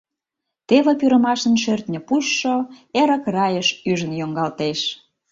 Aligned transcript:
Теве 0.67 0.91
пӱрымашын 0.99 1.55
шӧртньӧ 1.63 1.99
пучшо 2.07 2.55
Эрык 3.01 3.23
райыш 3.35 3.67
ӱжын 3.89 4.11
йоҥгалтеш. 4.19 4.79